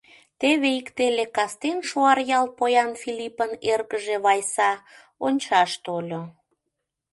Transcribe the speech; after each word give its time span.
Теве 0.39 0.69
ик 0.79 0.87
теле 0.97 1.25
кастен 1.35 1.77
Шуаръял 1.89 2.45
поян 2.57 2.91
Филиппын 3.01 3.51
эргыже, 3.71 4.17
Вайса, 4.25 4.71
ончаш 5.25 5.71
тольо. 5.83 6.21